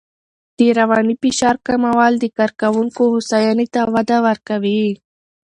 [0.57, 4.85] د رواني فشار کمول د کارکوونکو هوساینې ته وده ورکوي.